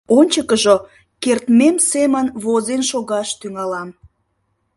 Ончыкыжо 0.17 0.75
кертмем 1.23 1.75
семын 1.91 2.25
возен 2.43 2.81
шогаш 2.89 3.29
тӱҥалам. 3.39 3.89